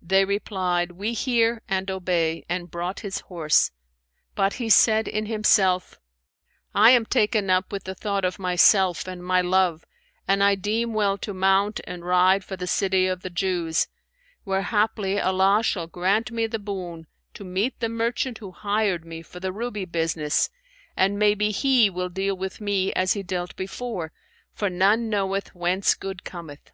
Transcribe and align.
They 0.00 0.24
replied, 0.24 0.92
'We 0.92 1.14
hear 1.14 1.60
and 1.68 1.90
obey,' 1.90 2.44
and 2.48 2.70
brought 2.70 3.00
his 3.00 3.22
horse; 3.22 3.72
but 4.36 4.52
he 4.52 4.68
said 4.70 5.08
in 5.08 5.26
himself, 5.26 5.98
'I 6.76 6.90
am 6.92 7.04
taken 7.06 7.50
up 7.50 7.72
with 7.72 7.82
the 7.82 7.96
thought 7.96 8.24
of 8.24 8.38
myself 8.38 9.08
and 9.08 9.20
my 9.24 9.40
love 9.40 9.84
and 10.28 10.44
I 10.44 10.54
deem 10.54 10.94
well 10.94 11.18
to 11.18 11.34
mount 11.34 11.80
and 11.88 12.04
ride 12.04 12.44
for 12.44 12.54
the 12.56 12.68
city 12.68 13.08
of 13.08 13.22
the 13.22 13.30
Jews, 13.30 13.88
where 14.44 14.62
haply 14.62 15.18
Allah 15.18 15.64
shall 15.64 15.88
grant 15.88 16.30
me 16.30 16.46
the 16.46 16.60
boon 16.60 17.08
to 17.32 17.42
meet 17.42 17.80
the 17.80 17.88
merchant 17.88 18.38
who 18.38 18.52
hired 18.52 19.04
me 19.04 19.22
for 19.22 19.40
the 19.40 19.50
ruby 19.50 19.86
business 19.86 20.50
and 20.96 21.18
may 21.18 21.34
be 21.34 21.50
he 21.50 21.90
will 21.90 22.08
deal 22.10 22.36
with 22.36 22.60
me 22.60 22.92
as 22.92 23.14
he 23.14 23.24
dealt 23.24 23.56
before, 23.56 24.12
for 24.52 24.70
none 24.70 25.08
knoweth 25.10 25.52
whence 25.52 25.94
good 25.96 26.22
cometh.' 26.22 26.70